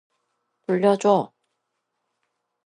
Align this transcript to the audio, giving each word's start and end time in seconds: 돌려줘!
돌려줘! 0.65 1.31